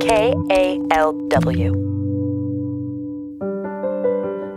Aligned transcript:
KALW. 0.00 1.76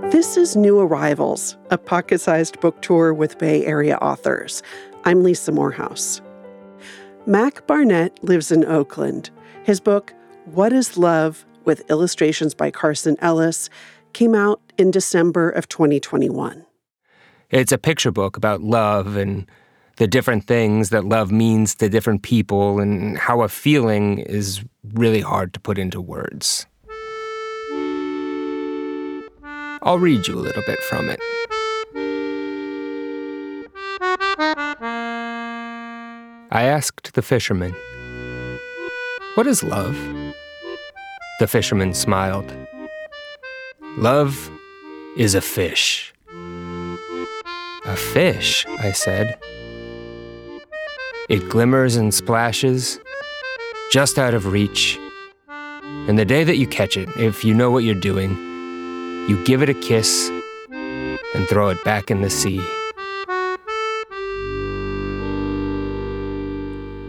This 0.09 0.37
is 0.37 0.55
New 0.55 0.79
Arrivals, 0.79 1.57
a 1.69 1.77
pocket 1.77 2.21
sized 2.21 2.61
book 2.61 2.81
tour 2.81 3.13
with 3.13 3.37
Bay 3.39 3.65
Area 3.65 3.97
authors. 3.97 4.63
I'm 5.03 5.21
Lisa 5.21 5.51
Morehouse. 5.51 6.21
Mac 7.25 7.67
Barnett 7.67 8.23
lives 8.23 8.53
in 8.53 8.63
Oakland. 8.63 9.31
His 9.65 9.81
book, 9.81 10.13
What 10.45 10.71
is 10.71 10.97
Love, 10.97 11.45
with 11.65 11.89
illustrations 11.91 12.53
by 12.53 12.71
Carson 12.71 13.17
Ellis, 13.19 13.69
came 14.13 14.33
out 14.33 14.61
in 14.77 14.91
December 14.91 15.49
of 15.49 15.67
2021. 15.67 16.65
It's 17.49 17.73
a 17.73 17.77
picture 17.77 18.11
book 18.11 18.37
about 18.37 18.61
love 18.61 19.17
and 19.17 19.45
the 19.97 20.07
different 20.07 20.45
things 20.47 20.89
that 20.89 21.05
love 21.05 21.31
means 21.31 21.75
to 21.75 21.89
different 21.89 22.23
people 22.23 22.79
and 22.79 23.17
how 23.17 23.41
a 23.41 23.49
feeling 23.49 24.19
is 24.19 24.63
really 24.93 25.21
hard 25.21 25.53
to 25.53 25.59
put 25.59 25.77
into 25.77 26.01
words. 26.01 26.65
I'll 29.85 29.99
read 29.99 30.27
you 30.27 30.35
a 30.35 30.41
little 30.41 30.63
bit 30.65 30.79
from 30.79 31.09
it. 31.09 31.19
I 36.51 36.63
asked 36.63 37.13
the 37.13 37.21
fisherman, 37.21 37.75
What 39.35 39.47
is 39.47 39.63
love? 39.63 39.97
The 41.39 41.47
fisherman 41.47 41.93
smiled. 41.93 42.55
Love 43.97 44.49
is 45.17 45.35
a 45.35 45.41
fish. 45.41 46.13
A 47.85 47.95
fish, 47.95 48.65
I 48.79 48.91
said. 48.91 49.37
It 51.33 51.49
glimmers 51.49 51.95
and 51.95 52.13
splashes, 52.13 52.99
just 53.91 54.19
out 54.19 54.35
of 54.35 54.51
reach. 54.51 54.99
And 56.07 56.19
the 56.19 56.25
day 56.25 56.43
that 56.43 56.57
you 56.57 56.67
catch 56.67 56.95
it, 56.95 57.09
if 57.17 57.43
you 57.43 57.55
know 57.55 57.71
what 57.71 57.83
you're 57.83 57.95
doing, 57.95 58.37
you 59.27 59.43
give 59.43 59.63
it 59.63 59.67
a 59.67 59.73
kiss 59.73 60.29
and 60.69 61.49
throw 61.49 61.69
it 61.69 61.83
back 61.83 62.11
in 62.11 62.21
the 62.21 62.29
sea. 62.29 62.59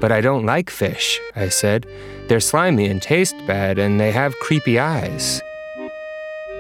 But 0.00 0.11
I 0.11 0.22
don't 0.22 0.47
like 0.47 0.70
fish, 0.70 1.20
I 1.36 1.50
said. 1.50 1.86
They're 2.28 2.41
slimy 2.41 2.86
and 2.86 3.03
taste 3.03 3.36
bad, 3.47 3.78
and 3.78 4.00
they 4.00 4.11
have 4.11 4.34
creepy 4.38 4.78
eyes. 4.78 5.42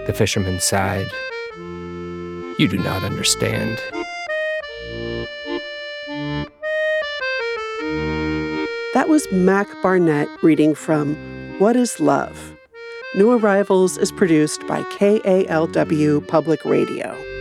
The 0.06 0.12
fisherman 0.12 0.60
sighed. 0.60 1.08
You 2.58 2.68
do 2.68 2.76
not 2.76 3.04
understand. 3.04 3.80
That 8.94 9.08
was 9.08 9.26
Mac 9.32 9.66
Barnett 9.82 10.28
reading 10.44 10.76
from 10.76 11.16
What 11.58 11.74
is 11.74 11.98
Love? 11.98 12.54
New 13.16 13.32
Arrivals 13.32 13.98
is 13.98 14.12
produced 14.12 14.64
by 14.68 14.82
KALW 14.84 16.28
Public 16.28 16.64
Radio. 16.64 17.33